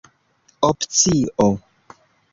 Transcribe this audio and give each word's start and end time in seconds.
opcio 0.69 1.47